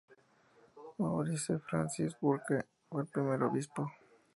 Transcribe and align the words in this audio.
Maurice 0.97 1.59
Francis 1.59 2.15
Burke, 2.19 2.65
fue 2.89 3.03
el 3.03 3.07
primer 3.07 3.43
obispo. 3.43 3.91